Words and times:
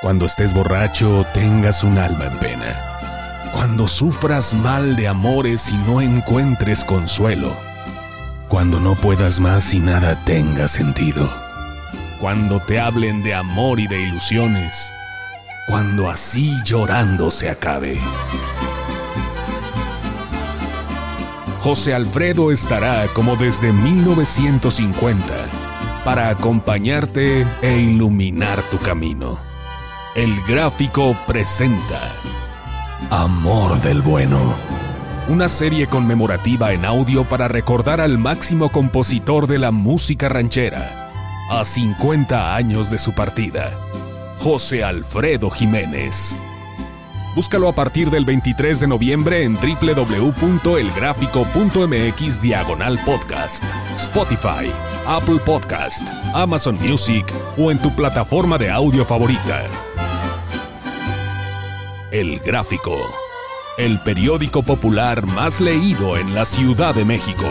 Cuando 0.00 0.24
estés 0.24 0.54
borracho, 0.54 1.26
tengas 1.34 1.84
un 1.84 1.98
alma 1.98 2.24
en 2.24 2.38
pena. 2.38 2.74
Cuando 3.52 3.86
sufras 3.86 4.54
mal 4.54 4.96
de 4.96 5.06
amores 5.08 5.70
y 5.70 5.76
no 5.86 6.00
encuentres 6.00 6.84
consuelo. 6.84 7.54
Cuando 8.48 8.80
no 8.80 8.94
puedas 8.94 9.40
más 9.40 9.74
y 9.74 9.78
nada 9.78 10.16
tenga 10.24 10.68
sentido. 10.68 11.30
Cuando 12.18 12.60
te 12.60 12.80
hablen 12.80 13.22
de 13.22 13.34
amor 13.34 13.78
y 13.78 13.88
de 13.88 14.00
ilusiones. 14.00 14.90
Cuando 15.68 16.08
así 16.08 16.56
llorando 16.64 17.30
se 17.30 17.50
acabe. 17.50 17.98
José 21.60 21.92
Alfredo 21.92 22.52
estará 22.52 23.06
como 23.08 23.36
desde 23.36 23.70
1950 23.70 25.22
para 26.06 26.30
acompañarte 26.30 27.46
e 27.60 27.78
iluminar 27.80 28.62
tu 28.70 28.78
camino. 28.78 29.49
El 30.16 30.42
gráfico 30.42 31.16
presenta 31.24 32.10
Amor 33.10 33.80
del 33.80 34.02
Bueno. 34.02 34.56
Una 35.28 35.48
serie 35.48 35.86
conmemorativa 35.86 36.72
en 36.72 36.84
audio 36.84 37.22
para 37.22 37.46
recordar 37.46 38.00
al 38.00 38.18
máximo 38.18 38.72
compositor 38.72 39.46
de 39.46 39.58
la 39.58 39.70
música 39.70 40.28
ranchera, 40.28 41.12
a 41.48 41.64
50 41.64 42.56
años 42.56 42.90
de 42.90 42.98
su 42.98 43.12
partida, 43.12 43.70
José 44.40 44.82
Alfredo 44.82 45.48
Jiménez. 45.48 46.34
Búscalo 47.36 47.68
a 47.68 47.72
partir 47.72 48.10
del 48.10 48.24
23 48.24 48.80
de 48.80 48.88
noviembre 48.88 49.44
en 49.44 49.54
www.elgráfico.mx 49.54 52.42
diagonal 52.42 52.98
podcast, 53.06 53.62
Spotify, 53.94 54.72
Apple 55.06 55.38
Podcast, 55.46 56.08
Amazon 56.34 56.76
Music 56.84 57.32
o 57.56 57.70
en 57.70 57.78
tu 57.78 57.94
plataforma 57.94 58.58
de 58.58 58.70
audio 58.70 59.04
favorita. 59.04 59.68
El 62.10 62.40
Gráfico, 62.40 62.96
el 63.78 64.00
periódico 64.00 64.64
popular 64.64 65.24
más 65.26 65.60
leído 65.60 66.16
en 66.16 66.34
la 66.34 66.44
Ciudad 66.44 66.92
de 66.92 67.04
México. 67.04 67.46